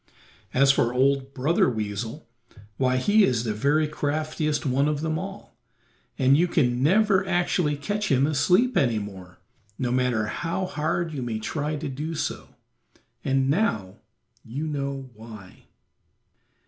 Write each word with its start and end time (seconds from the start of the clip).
As 0.51 0.71
for 0.71 0.91
old 0.95 1.31
Brother 1.35 1.69
Weasel, 1.69 2.27
why, 2.77 2.97
he 2.97 3.23
is 3.23 3.43
the 3.43 3.53
very 3.53 3.87
craftiest 3.87 4.65
one 4.65 4.87
of 4.87 5.01
them 5.01 5.19
all, 5.19 5.55
and 6.17 6.35
you 6.35 6.47
can 6.47 6.81
never 6.81 7.23
actually 7.27 7.75
catch 7.77 8.11
him 8.11 8.25
asleep 8.25 8.75
any 8.75 8.97
more, 8.97 9.37
no 9.77 9.91
matter 9.91 10.25
how 10.25 10.65
hard 10.65 11.11
you 11.13 11.21
may 11.21 11.37
try 11.37 11.75
to 11.75 11.87
do 11.87 12.15
so, 12.15 12.49
and 13.23 13.47
now 13.47 13.97
you 14.43 14.65
know 14.65 15.11
why. 15.13 15.65